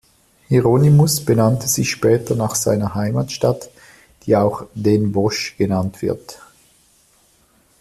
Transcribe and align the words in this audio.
Hieronymus 0.47 1.23
benannte 1.23 1.67
sich 1.67 1.91
später 1.91 2.33
nach 2.33 2.55
seiner 2.55 2.95
Heimatstadt, 2.95 3.69
die 4.25 4.35
auch 4.35 4.65
Den 4.73 5.11
Bosch 5.11 5.55
genannt 5.57 6.01
wird. 6.01 6.39